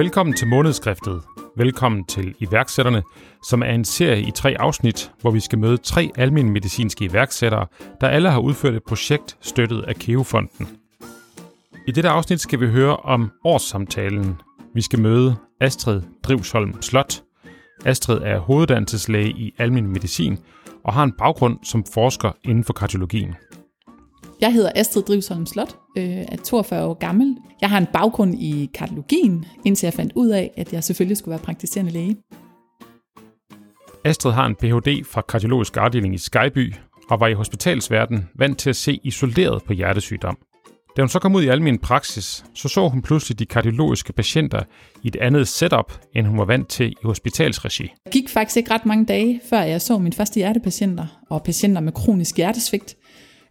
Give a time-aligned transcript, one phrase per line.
[0.00, 1.22] Velkommen til månedskriftet.
[1.56, 3.02] Velkommen til iværksætterne,
[3.48, 7.66] som er en serie i tre afsnit, hvor vi skal møde tre almindelige medicinske iværksættere,
[8.00, 10.68] der alle har udført et projekt støttet af Keofonden.
[11.86, 14.36] I dette afsnit skal vi høre om årssamtalen.
[14.74, 17.22] Vi skal møde Astrid Drivsholm Slot.
[17.84, 20.38] Astrid er hoveduddannelseslæge i almen medicin
[20.84, 23.34] og har en baggrund som forsker inden for kardiologien.
[24.40, 27.36] Jeg hedder Astrid Drivsholm Slot, øh, er 42 år gammel.
[27.60, 31.32] Jeg har en baggrund i kardiologien, indtil jeg fandt ud af, at jeg selvfølgelig skulle
[31.32, 32.16] være praktiserende læge.
[34.04, 35.04] Astrid har en Ph.D.
[35.04, 36.74] fra kardiologisk afdeling i Skyby
[37.10, 40.38] og var i hospitalsverden vant til at se isoleret på hjertesygdom.
[40.96, 44.62] Da hun så kom ud i almen praksis, så så hun pludselig de kardiologiske patienter
[45.02, 47.82] i et andet setup, end hun var vant til i hospitalsregi.
[48.04, 51.80] Det gik faktisk ikke ret mange dage, før jeg så mine første hjertepatienter og patienter
[51.80, 52.96] med kronisk hjertesvigt.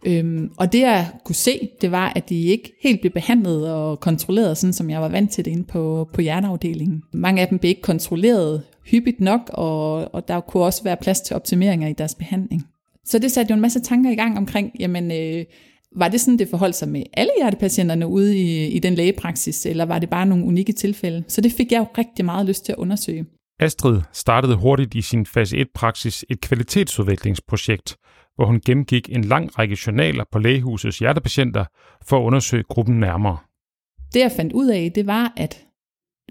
[0.06, 4.00] Øhm, og det jeg kunne se, det var, at de ikke helt blev behandlet og
[4.00, 7.02] kontrolleret, sådan som jeg var vant til det inde på, på hjerneafdelingen.
[7.12, 11.20] Mange af dem blev ikke kontrolleret hyppigt nok, og, og der kunne også være plads
[11.20, 12.66] til optimeringer i deres behandling.
[13.04, 15.44] Så det satte jo en masse tanker i gang omkring, jamen, øh,
[15.96, 19.84] var det sådan, det forholdt sig med alle hjertepatienterne ude i, i den lægepraksis, eller
[19.84, 21.24] var det bare nogle unikke tilfælde?
[21.28, 23.26] Så det fik jeg jo rigtig meget lyst til at undersøge.
[23.60, 27.96] Astrid startede hurtigt i sin fase 1-praksis et kvalitetsudviklingsprojekt,
[28.40, 31.64] hvor hun gennemgik en lang række journaler på lægehusets hjertepatienter
[32.04, 33.36] for at undersøge gruppen nærmere.
[34.14, 35.66] Det jeg fandt ud af, det var, at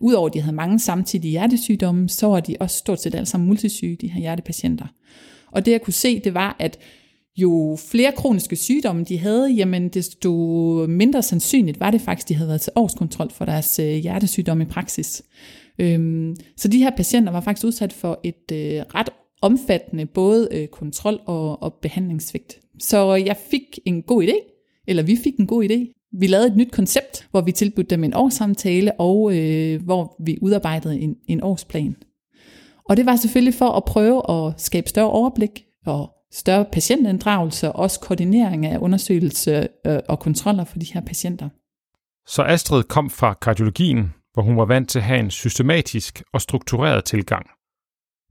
[0.02, 3.48] udover at de havde mange samtidige hjertesygdomme, så var de også stort set alle sammen
[3.48, 4.86] multisyge, de her hjertepatienter.
[5.52, 6.80] Og det jeg kunne se, det var, at
[7.38, 10.32] jo flere kroniske sygdomme de havde, jamen desto
[10.90, 14.68] mindre sandsynligt var det faktisk, de havde været til årskontrol for deres øh, hjertesygdomme i
[14.68, 15.24] praksis.
[15.80, 19.10] Øhm, så de her patienter var faktisk udsat for et øh, ret
[19.42, 22.60] omfattende både øh, kontrol og, og behandlingssvigt.
[22.80, 24.34] Så jeg fik en god idé,
[24.88, 25.96] eller vi fik en god idé.
[26.20, 30.38] Vi lavede et nyt koncept, hvor vi tilbudte dem en årssamtale, og øh, hvor vi
[30.42, 31.96] udarbejdede en, en årsplan.
[32.90, 37.80] Og det var selvfølgelig for at prøve at skabe større overblik og større patientinddragelse og
[37.80, 41.50] også koordinering af undersøgelser øh, og kontroller for de her patienter.
[42.28, 46.42] Så Astrid kom fra kardiologien, hvor hun var vant til at have en systematisk og
[46.42, 47.46] struktureret tilgang.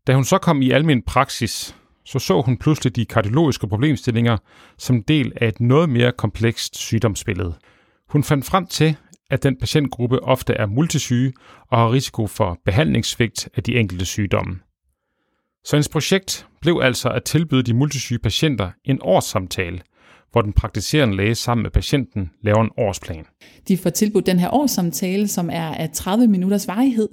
[0.09, 4.37] Da hun så kom i almen praksis, så så hun pludselig de kardiologiske problemstillinger
[4.79, 7.55] som del af et noget mere komplekst sygdomsbillede.
[8.09, 8.97] Hun fandt frem til,
[9.31, 11.33] at den patientgruppe ofte er multisyge
[11.71, 14.59] og har risiko for behandlingssvigt af de enkelte sygdomme.
[15.65, 19.81] Så hendes projekt blev altså at tilbyde de multisyge patienter en årssamtale,
[20.33, 23.25] hvor den praktiserende læge sammen med patienten laver en årsplan.
[23.69, 27.09] De får tilbudt den her årssamtale, som er af 30 minutters varighed,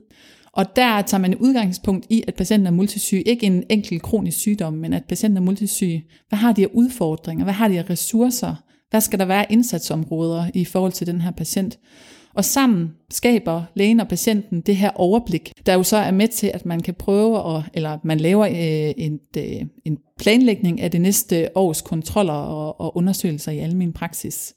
[0.55, 3.23] og der tager man udgangspunkt i, at patienten er multisyg.
[3.25, 6.01] Ikke en enkelt kronisk sygdom, men at patienten er multisyg.
[6.29, 7.43] Hvad har de af udfordringer?
[7.43, 8.55] Hvad har de af ressourcer?
[8.89, 11.79] Hvad skal der være indsatsområder i forhold til den her patient?
[12.35, 16.51] Og sammen skaber lægen og patienten det her overblik, der jo så er med til,
[16.53, 21.01] at man kan prøve, at, eller man laver øh, en, øh, en planlægning af det
[21.01, 24.53] næste års kontroller og, og undersøgelser i almen praksis.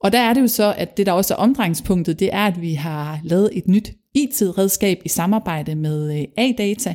[0.00, 2.60] Og der er det jo så, at det der også er omdrejningspunktet, det er, at
[2.60, 6.94] vi har lavet et nyt IT-redskab i samarbejde med øh, A-Data,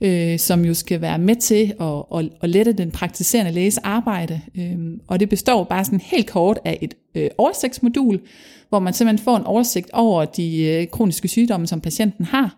[0.00, 4.40] øh, som jo skal være med til at, at, at lette den praktiserende læges arbejde.
[4.58, 8.20] Øh, og det består bare sådan helt kort af et øh, oversigtsmodul,
[8.68, 12.56] hvor man simpelthen får en oversigt over de øh, kroniske sygdomme, som patienten har,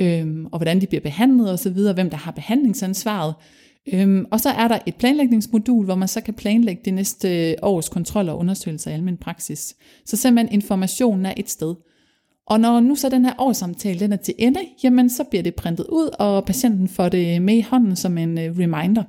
[0.00, 3.34] øh, og hvordan de bliver behandlet osv., hvem der har behandlingsansvaret.
[3.94, 7.88] Øhm, og så er der et planlægningsmodul, hvor man så kan planlægge det næste års
[7.88, 9.76] kontrol og undersøgelser af almen praksis.
[10.06, 11.74] Så simpelthen informationen er et sted.
[12.46, 15.54] Og når nu så den her årssamtale den er til ende, jamen så bliver det
[15.54, 19.02] printet ud, og patienten får det med i hånden som en øh, reminder.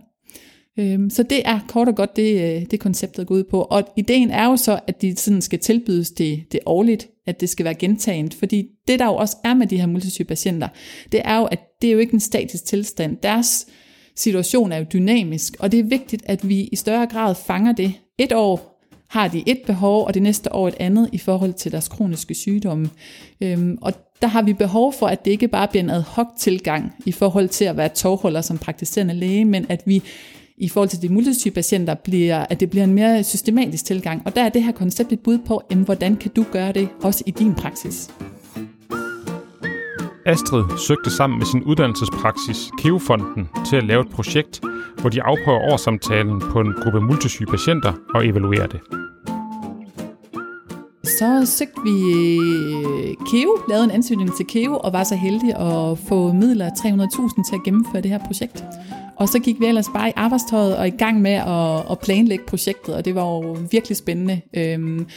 [0.80, 3.62] Øhm, så det er kort og godt det, øh, det konceptet går ud på.
[3.62, 7.50] Og ideen er jo så, at de sådan skal tilbydes det, det årligt, at det
[7.50, 8.34] skal være gentagent.
[8.34, 10.68] Fordi det der jo også er med de her multisyge patienter,
[11.12, 13.18] det er jo, at det er jo ikke en statisk tilstand.
[13.24, 13.68] Deres
[14.22, 17.94] situation er jo dynamisk, og det er vigtigt, at vi i større grad fanger det.
[18.18, 18.72] Et år
[19.10, 22.34] har de et behov, og det næste år et andet i forhold til deres kroniske
[22.34, 22.90] sygdomme.
[23.42, 26.28] Øhm, og der har vi behov for, at det ikke bare bliver en ad hoc
[26.40, 30.04] tilgang i forhold til at være tovholder som praktiserende læge, men at vi
[30.58, 34.22] i forhold til de multisyge patienter, bliver, at det bliver en mere systematisk tilgang.
[34.26, 36.90] Og der er det her koncept et bud på, jamen, hvordan kan du gøre det
[37.04, 38.10] også i din praksis.
[40.26, 44.62] Astrid søgte sammen med sin uddannelsespraksis Keofonden til at lave et projekt,
[45.02, 48.80] hvor de afprøver årsamtalen på en gruppe multisyge patienter og evaluerer det.
[51.04, 55.98] Så søgte vi øh, KEO, lavede en ansøgning til KEO og var så heldige at
[56.10, 58.64] få midler 300.000 til at gennemføre det her projekt
[59.16, 62.46] og så gik vi ellers bare i arbejdstøjet og i gang med at, at planlægge
[62.48, 64.42] projektet, og det var jo virkelig spændende.
[64.54, 65.08] Øhm,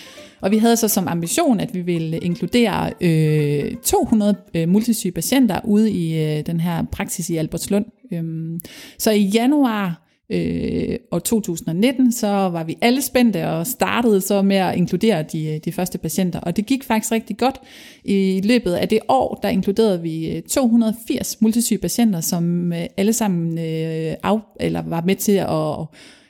[0.41, 5.61] og vi havde så som ambition, at vi ville inkludere øh, 200 øh, multisyge patienter
[5.65, 7.85] ude i øh, den her praksis i Albertslund.
[8.13, 8.61] Øhm,
[8.99, 14.57] så i januar øh, og 2019, så var vi alle spændte og startede så med
[14.57, 16.41] at inkludere de, de første patienter.
[16.41, 17.61] Og det gik faktisk rigtig godt.
[18.05, 23.13] I løbet af det år, der inkluderede vi øh, 280 multisyge patienter, som øh, alle
[23.13, 25.87] sammen øh, af, eller var med til at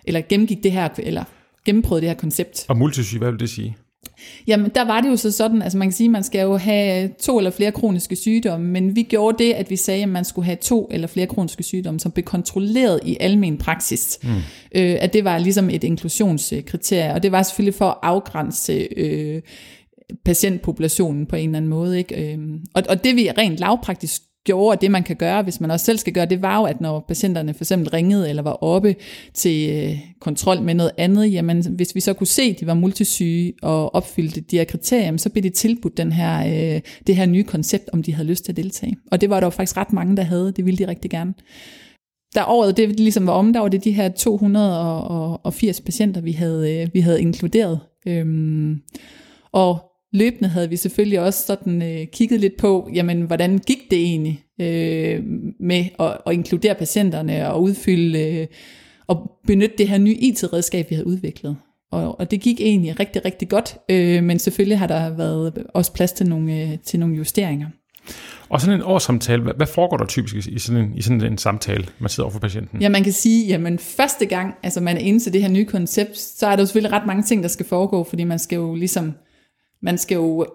[0.06, 1.25] eller gennemgik det her, eller
[1.64, 2.67] gennemprøvede det her koncept.
[2.69, 3.76] Og multisyge, hvad vil det sige?
[4.47, 6.56] Jamen, der var det jo så sådan, altså man kan sige, at man skal jo
[6.56, 10.25] have to eller flere kroniske sygdomme, men vi gjorde det, at vi sagde, at man
[10.25, 14.19] skulle have to eller flere kroniske sygdomme, som blev kontrolleret i almen praksis.
[14.23, 14.29] Mm.
[14.75, 19.43] Øh, at det var ligesom et inklusionskriterie, og det var selvfølgelig for at afgrænse øh,
[20.25, 21.99] patientpopulationen på en eller anden måde.
[21.99, 22.32] Ikke?
[22.32, 22.38] Øh,
[22.75, 25.85] og, og det vi rent lavpraktisk gjorde, og det man kan gøre, hvis man også
[25.85, 28.96] selv skal gøre, det var jo, at når patienterne for eksempel ringede eller var oppe
[29.35, 32.75] til øh, kontrol med noget andet, jamen hvis vi så kunne se, at de var
[32.75, 37.26] multisyge og opfyldte de her kriterier, så blev de tilbudt den her, øh, det her
[37.26, 38.96] nye koncept, om de havde lyst til at deltage.
[39.11, 41.35] Og det var der jo faktisk ret mange, der havde, det ville de rigtig gerne.
[42.35, 46.75] Der året det ligesom var om, der var det de her 280 patienter, vi havde,
[46.75, 47.81] øh, vi havde inkluderet.
[48.06, 48.81] Øhm,
[49.52, 53.99] og løbende havde vi selvfølgelig også sådan øh, kigget lidt på, jamen hvordan gik det
[53.99, 55.23] egentlig øh,
[55.61, 58.47] med at, at inkludere patienterne og udfylde øh,
[59.07, 61.57] og benytte det her nye IT-redskab, vi havde udviklet.
[61.93, 65.93] Og, og det gik egentlig rigtig, rigtig godt, øh, men selvfølgelig har der været også
[65.93, 67.67] plads til nogle, øh, til nogle justeringer.
[68.49, 71.39] Og sådan en årssamtale, hvad, hvad foregår der typisk i sådan, en, i sådan en
[71.39, 72.83] samtale, man sidder over for patienten?
[72.83, 75.65] Ja, man kan sige, jamen første gang, altså man er inde til det her nye
[75.65, 78.57] koncept, så er der jo selvfølgelig ret mange ting, der skal foregå, fordi man skal
[78.57, 79.15] jo ligesom
[79.85, 80.47] man skal jo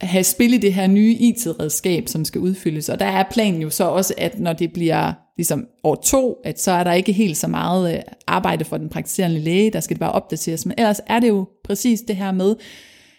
[0.00, 2.88] have spil i det her nye IT-redskab, som skal udfyldes.
[2.88, 6.60] Og der er planen jo så også, at når det bliver ligesom år to, at
[6.60, 9.94] så er der ikke helt så meget øh, arbejde for den praktiserende læge, der skal
[9.94, 10.66] det bare opdateres.
[10.66, 12.56] Men ellers er det jo præcis det her med,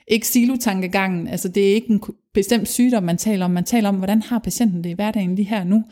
[0.08, 2.02] ikke silotankegangen, altså det er ikke en
[2.34, 3.52] bestemt sygdom, man taler om.
[3.52, 5.84] Man taler om, hvordan har patienten det i hverdagen lige her nu.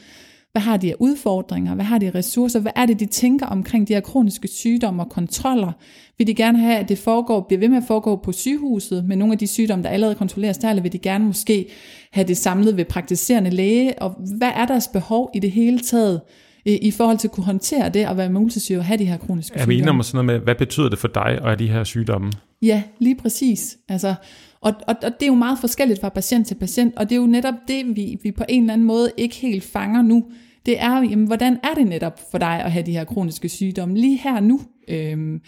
[0.51, 1.75] Hvad har de af udfordringer?
[1.75, 2.59] Hvad har de af ressourcer?
[2.59, 5.71] Hvad er det, de tænker omkring de her kroniske sygdomme og kontroller?
[6.17, 9.15] Vil de gerne have, at det foregår, bliver ved med at foregå på sygehuset med
[9.15, 11.65] nogle af de sygdomme, der allerede kontrolleres der, eller vil de gerne måske
[12.11, 14.01] have det samlet ved praktiserende læge?
[14.01, 16.21] Og hvad er deres behov i det hele taget?
[16.65, 19.53] i forhold til at kunne håndtere det og være multisyge og have de her kroniske
[19.53, 19.63] sygdomme.
[19.63, 21.83] Er vi enige om sådan noget med, hvad betyder det for dig have de her
[21.83, 22.31] sygdomme?
[22.61, 23.77] Ja, lige præcis.
[23.89, 24.15] Altså,
[24.61, 27.19] og, og, og det er jo meget forskelligt fra patient til patient, og det er
[27.19, 30.25] jo netop det, vi, vi på en eller anden måde ikke helt fanger nu.
[30.65, 33.97] Det er, jamen, hvordan er det netop for dig at have de her kroniske sygdomme
[33.97, 34.61] lige her nu?
[34.87, 35.41] Øhm,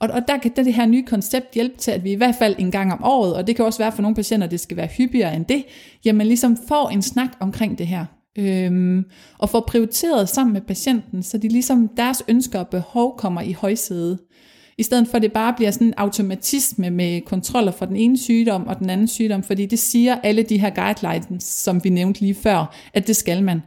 [0.00, 2.54] og, og der kan det her nye koncept hjælpe til, at vi i hvert fald
[2.58, 4.86] en gang om året, og det kan også være for nogle patienter, det skal være
[4.86, 5.64] hyppigere end det,
[6.04, 8.04] jamen ligesom får en snak omkring det her.
[8.38, 9.04] Øhm,
[9.38, 13.52] og får prioriteret sammen med patienten, så de ligesom deres ønsker og behov kommer i
[13.52, 14.18] højsædet.
[14.78, 18.18] I stedet for at det bare bliver sådan en automatisme med kontroller for den ene
[18.18, 22.20] sygdom og den anden sygdom, fordi det siger alle de her guidelines, som vi nævnte
[22.20, 23.62] lige før, at det skal man.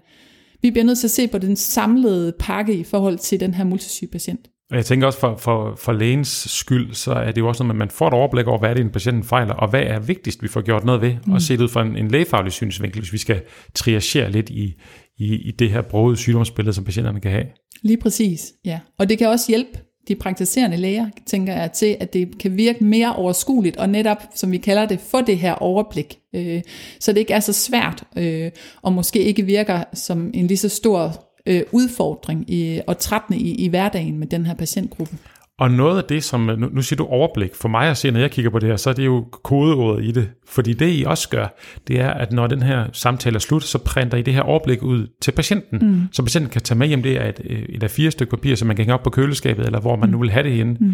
[0.62, 3.64] Vi bliver nødt til at se på den samlede pakke i forhold til den her
[3.64, 4.48] multisyge patient.
[4.72, 7.76] Og jeg tænker også for, for, for lægens skyld, så er det jo også noget,
[7.76, 10.00] at man får et overblik over, hvad er det, en patient fejler, og hvad er
[10.00, 11.34] vigtigst, vi får gjort noget ved, mm.
[11.34, 13.42] og set ud fra en, en lægefaglig synsvinkel, hvis vi skal
[13.76, 14.74] triagere lidt i,
[15.18, 17.46] i, i det her brogede sygdomsbillede, som patienterne kan have.
[17.82, 18.80] Lige præcis, ja.
[19.00, 19.80] Og det kan også hjælpe
[20.10, 24.52] de praktiserende læger, tænker jeg, til at det kan virke mere overskueligt, og netop, som
[24.52, 26.20] vi kalder det, få det her overblik.
[26.36, 26.62] Øh,
[27.00, 28.52] så det ikke er så svært, øh,
[28.82, 33.56] og måske ikke virker som en lige så stor øh, udfordring i, og trættende i,
[33.56, 35.18] i hverdagen med den her patientgruppe.
[35.60, 38.20] Og noget af det, som, nu, nu siger du overblik, for mig at se, når
[38.20, 40.30] jeg kigger på det her, så er det jo kodeordet i det.
[40.48, 41.48] Fordi det I også gør,
[41.88, 44.84] det er, at når den her samtale er slut, så printer I det her overblik
[44.84, 46.02] ud til patienten, mm.
[46.12, 47.04] så patienten kan tage med hjem.
[47.04, 49.66] Det er et, et af fire stykker papir, som man kan hænge op på køleskabet,
[49.66, 50.12] eller hvor man mm.
[50.12, 50.78] nu vil have det henne.
[50.80, 50.94] Mm.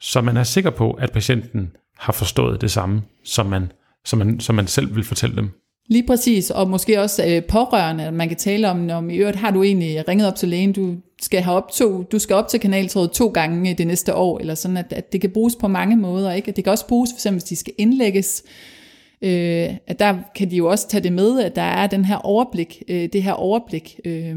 [0.00, 3.72] Så man er sikker på, at patienten har forstået det samme, som man,
[4.04, 5.50] som man, som man selv vil fortælle dem.
[5.88, 9.50] Lige præcis, og måske også øh, pårørende, man kan tale om, om i øvrigt har
[9.50, 12.60] du egentlig ringet op til lægen, du skal have op to, du skal op til
[12.60, 15.68] kanaltrådet to gange øh, det næste år, eller sådan, at, at det kan bruges på
[15.68, 16.52] mange måder, ikke?
[16.52, 18.75] det kan også bruges, for eksempel hvis de skal indlægges, øh,
[19.22, 22.16] øh, at der kan de jo også tage det med, at der er den her
[22.16, 24.00] overblik, øh, det her overblik.
[24.04, 24.36] Øh,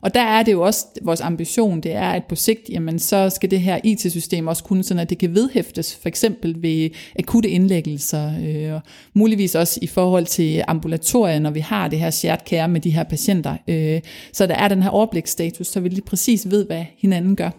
[0.00, 3.30] og der er det jo også vores ambition, det er, at på sigt, jamen, så
[3.30, 7.48] skal det her IT-system også kunne, sådan at det kan vedhæftes, for eksempel ved akutte
[7.48, 8.80] indlæggelser, øh, og
[9.14, 12.90] muligvis også i forhold til ambulatorier, når vi har det her shared care med de
[12.90, 13.56] her patienter.
[13.68, 14.00] Øh,
[14.32, 17.50] så der er den her overbliksstatus, så vi lige præcis ved, hvad hinanden gør.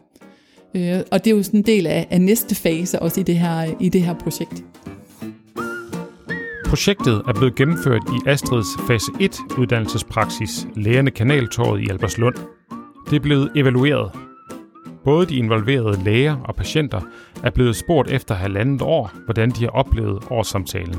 [0.75, 3.37] Øh, og det er jo sådan en del af, af næste fase også i det
[3.37, 4.63] her, i det her projekt.
[6.71, 12.35] Projektet er blevet gennemført i Astrids fase 1 uddannelsespraksis Lægerne Kanaltorvet i Alberslund.
[13.09, 14.11] Det er blevet evalueret.
[15.03, 17.01] Både de involverede læger og patienter
[17.43, 20.95] er blevet spurgt efter halvandet år, hvordan de har oplevet årssamtalen.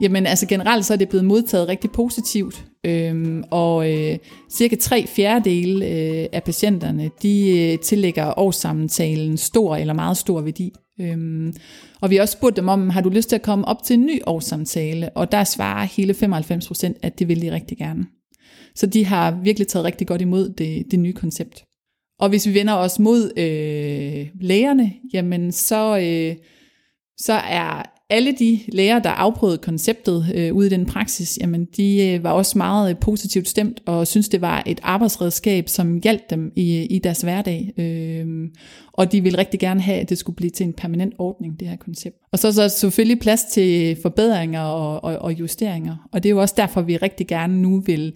[0.00, 4.18] Jamen altså generelt så er det blevet modtaget rigtig positivt, øhm, og øh,
[4.50, 10.72] cirka tre fjerdedele øh, af patienterne, de øh, tillægger årssamtalen stor eller meget stor værdi.
[11.00, 11.54] Øhm,
[12.00, 13.94] og vi har også spurgt dem om, har du lyst til at komme op til
[13.94, 15.10] en ny årssamtale?
[15.10, 18.06] Og der svarer hele 95 procent, at det vil de rigtig gerne.
[18.74, 21.64] Så de har virkelig taget rigtig godt imod det, det nye koncept.
[22.18, 26.36] Og hvis vi vender os mod øh, lægerne, jamen så, øh,
[27.18, 32.08] så er alle de læger, der afprøvede konceptet øh, ude i den praksis, jamen de
[32.08, 36.30] øh, var også meget øh, positivt stemt og synes det var et arbejdsredskab, som hjalp
[36.30, 37.72] dem i, i deres hverdag.
[37.78, 38.48] Øh,
[38.92, 41.68] og de ville rigtig gerne have, at det skulle blive til en permanent ordning, det
[41.68, 42.16] her koncept.
[42.32, 46.08] Og så er der selvfølgelig plads til forbedringer og, og, og justeringer.
[46.12, 48.12] Og det er jo også derfor, vi rigtig gerne nu vil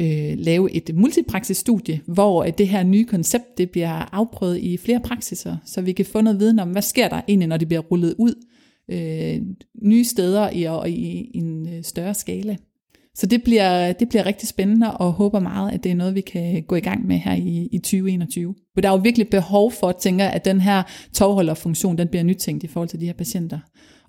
[0.00, 5.00] øh, lave et multipraksisstudie, hvor øh, det her nye koncept det bliver afprøvet i flere
[5.04, 7.82] praksiser, så vi kan få noget viden om, hvad sker der egentlig, når det bliver
[7.82, 8.34] rullet ud
[8.92, 9.40] øh,
[9.82, 12.56] nye steder i, og i, en øh, større skala.
[13.14, 16.20] Så det bliver, det bliver rigtig spændende, og håber meget, at det er noget, vi
[16.20, 18.54] kan gå i gang med her i, i 2021.
[18.74, 20.82] For der er jo virkelig behov for, at tænke, at den her
[21.12, 23.58] tovholderfunktion, den bliver nytænkt i forhold til de her patienter.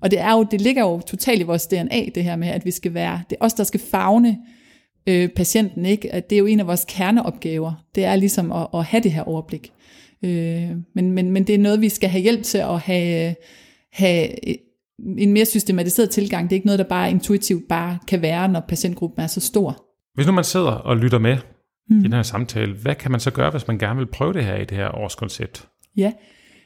[0.02, 2.66] Og det, er jo, det ligger jo totalt i vores DNA, det her med, at
[2.66, 4.38] vi skal være, det er os, der skal fagne
[5.08, 6.14] øh, patienten, ikke?
[6.14, 7.86] At det er jo en af vores kerneopgaver.
[7.96, 9.72] Det er ligesom at, at have det her overblik.
[10.24, 13.36] Øh, men, men, men det er noget, vi skal have hjælp til at have,
[13.92, 14.30] have
[15.18, 16.50] en mere systematiseret tilgang.
[16.50, 19.86] Det er ikke noget, der bare intuitivt bare kan være, når patientgruppen er så stor.
[20.16, 21.38] Hvis nu man sidder og lytter med
[21.90, 22.00] hmm.
[22.00, 24.46] i den her samtale, hvad kan man så gøre, hvis man gerne vil prøve det
[24.46, 25.68] her i det her årskoncept?
[25.98, 26.12] Ja,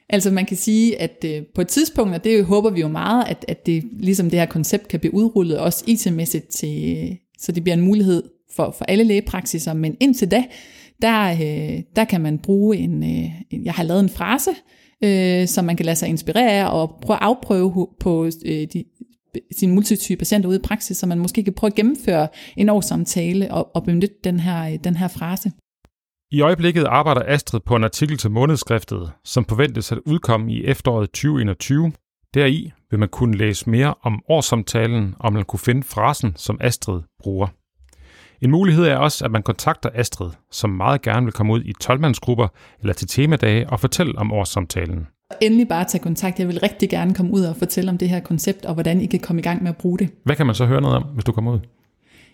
[0.10, 3.25] altså man kan sige, at øh, på et tidspunkt, og det håber vi jo meget,
[3.27, 7.63] at, at det, ligesom det her koncept kan blive udrullet også IT-mæssigt, til, så det
[7.63, 8.24] bliver en mulighed
[8.55, 9.74] for, for alle lægepraksiser.
[9.74, 10.43] Men indtil da,
[11.01, 14.51] der, øh, der kan man bruge en, øh, jeg har lavet en frase,
[15.04, 18.84] øh, som man kan lade sig inspirere af og prøve at afprøve på øh, de,
[19.51, 22.27] sine multitype patienter ude i praksis, så man måske kan prøve at gennemføre
[22.58, 25.51] en årssamtale og, og benytte den her, øh, den her frase.
[26.32, 31.10] I øjeblikket arbejder Astrid på en artikel til månedskriftet, som forventes at udkomme i efteråret
[31.10, 31.92] 2021.
[32.34, 37.01] Deri vil man kunne læse mere om årssamtalen, og man kunne finde frasen, som Astrid
[37.20, 37.48] bruger.
[38.41, 41.74] En mulighed er også, at man kontakter Astrid, som meget gerne vil komme ud i
[41.82, 42.03] 12
[42.82, 45.08] eller til temadage og fortælle om årssamtalen.
[45.41, 46.39] Endelig bare tage kontakt.
[46.39, 49.06] Jeg vil rigtig gerne komme ud og fortælle om det her koncept, og hvordan I
[49.06, 50.10] kan komme i gang med at bruge det.
[50.25, 51.60] Hvad kan man så høre noget om, hvis du kommer ud?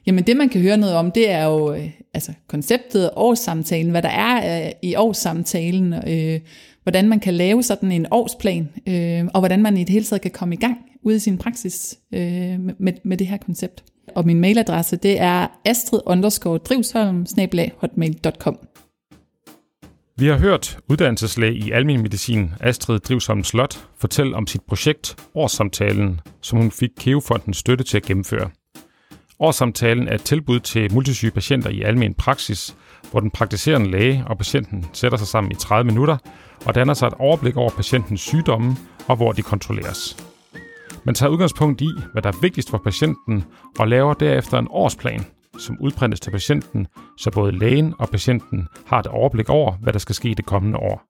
[0.05, 4.01] Jamen det, man kan høre noget om, det er jo øh, altså, konceptet årssamtalen, hvad
[4.01, 6.39] der er øh, i årssamtalen, øh,
[6.83, 10.21] hvordan man kan lave sådan en årsplan, øh, og hvordan man i det hele taget
[10.21, 13.83] kan komme i gang ude i sin praksis øh, med, med det her koncept.
[14.15, 17.25] Og min mailadresse, det er astrid underscore drivsholm,
[17.77, 18.59] hotmail.com.
[20.17, 26.19] Vi har hørt uddannelseslæge i almen medicin Astrid Drivsholm Slot fortælle om sit projekt Årssamtalen,
[26.41, 28.49] som hun fik Keofondens støtte til at gennemføre.
[29.39, 32.75] Årssamtalen er et tilbud til multisyge patienter i almen praksis,
[33.11, 36.17] hvor den praktiserende læge og patienten sætter sig sammen i 30 minutter
[36.65, 38.75] og danner sig et overblik over patientens sygdomme
[39.07, 40.32] og hvor de kontrolleres.
[41.05, 43.43] Man tager udgangspunkt i, hvad der er vigtigst for patienten,
[43.79, 45.25] og laver derefter en årsplan,
[45.57, 49.99] som udprintes til patienten, så både lægen og patienten har et overblik over, hvad der
[49.99, 51.03] skal ske det kommende år.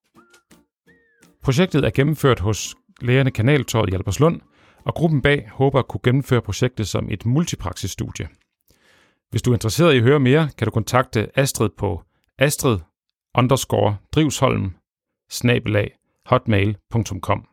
[1.44, 4.42] Projektet er gennemført hos lægerne Kanaltorvet i Alberslund,
[4.86, 8.28] og gruppen bag håber at kunne gennemføre projektet som et multipraksisstudie.
[9.30, 12.04] Hvis du er interesseret i at høre mere, kan du kontakte Astrid på
[12.40, 12.80] astrid
[14.14, 14.74] drivsholm
[16.26, 17.53] hotmail.com.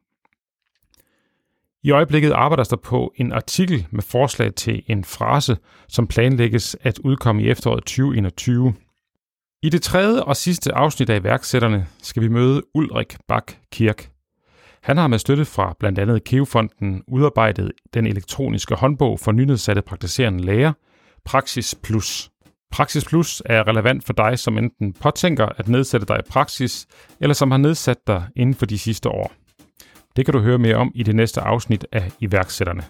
[1.83, 5.57] I øjeblikket arbejder der på en artikel med forslag til en frase,
[5.89, 8.75] som planlægges at udkomme i efteråret 2021.
[9.63, 14.11] I det tredje og sidste afsnit af iværksætterne skal vi møde Ulrik Bak Kirk.
[14.83, 20.45] Han har med støtte fra blandt andet Keofonden udarbejdet den elektroniske håndbog for nynedsatte praktiserende
[20.45, 20.73] læger,
[21.25, 22.31] Praxis Plus.
[22.71, 26.87] Praxis Plus er relevant for dig, som enten påtænker at nedsætte dig i praksis,
[27.21, 29.40] eller som har nedsat dig inden for de sidste år.
[30.17, 32.83] Det kan du høre mere om i det næste afsnit af iværksætterne.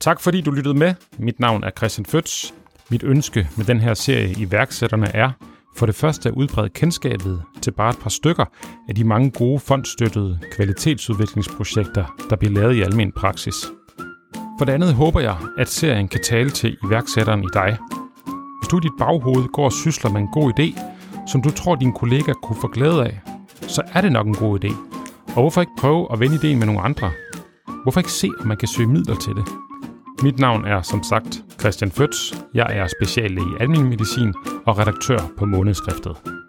[0.00, 0.94] Tak fordi du lyttede med.
[1.18, 2.54] Mit navn er Christian Føds.
[2.90, 5.30] Mit ønske med den her serie iværksætterne er
[5.76, 8.44] for det første at udbrede kendskabet til bare et par stykker
[8.88, 13.54] af de mange gode fondstøttede kvalitetsudviklingsprojekter, der bliver lavet i almen praksis.
[14.58, 17.78] For det andet håber jeg, at serien kan tale til iværksætteren i dig.
[18.60, 20.80] Hvis du i dit baghoved går og sysler med en god idé,
[21.26, 23.20] som du tror din kollega kunne få glæde af,
[23.60, 24.91] så er det nok en god idé.
[25.36, 27.10] Og hvorfor ikke prøve at vende ideen med nogle andre?
[27.82, 29.44] Hvorfor ikke se, om man kan søge midler til det?
[30.22, 32.44] Mit navn er som sagt Christian Føds.
[32.54, 34.34] Jeg er speciallæge i almen medicin
[34.66, 36.41] og redaktør på Månedskriftet.